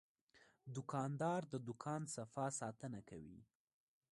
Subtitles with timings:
[0.75, 3.39] دوکاندار د دوکان صفا ساتنه کوي.